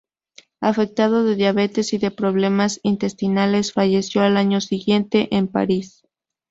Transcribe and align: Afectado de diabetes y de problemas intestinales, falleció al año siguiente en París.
Afectado 0.61 1.23
de 1.25 1.35
diabetes 1.35 1.93
y 1.93 1.99
de 1.99 2.09
problemas 2.09 2.79
intestinales, 2.81 3.71
falleció 3.71 4.21
al 4.23 4.35
año 4.35 4.59
siguiente 4.59 5.27
en 5.29 5.47
París. 5.47 6.01